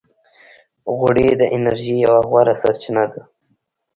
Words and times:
غوړې 0.95 1.29
د 1.39 1.41
انرژۍ 1.55 1.95
یوه 2.05 2.21
غوره 2.29 2.53
سرچینه 2.61 3.03
ده. 3.11 3.21